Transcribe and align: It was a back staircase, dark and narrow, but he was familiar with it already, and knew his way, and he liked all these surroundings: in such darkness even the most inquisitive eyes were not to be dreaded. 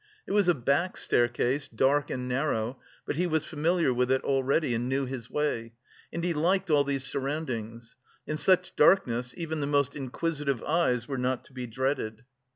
It 0.25 0.31
was 0.31 0.47
a 0.47 0.55
back 0.55 0.97
staircase, 0.97 1.67
dark 1.67 2.09
and 2.09 2.27
narrow, 2.27 2.79
but 3.05 3.17
he 3.17 3.27
was 3.27 3.45
familiar 3.45 3.93
with 3.93 4.09
it 4.11 4.23
already, 4.23 4.73
and 4.73 4.89
knew 4.89 5.05
his 5.05 5.29
way, 5.29 5.73
and 6.11 6.23
he 6.23 6.33
liked 6.33 6.71
all 6.71 6.83
these 6.83 7.03
surroundings: 7.03 7.95
in 8.25 8.37
such 8.37 8.75
darkness 8.75 9.31
even 9.37 9.59
the 9.59 9.67
most 9.67 9.95
inquisitive 9.95 10.63
eyes 10.63 11.07
were 11.07 11.19
not 11.19 11.45
to 11.45 11.53
be 11.53 11.67
dreaded. 11.67 12.23